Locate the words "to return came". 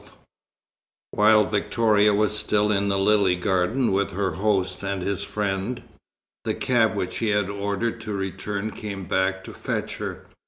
8.01-9.05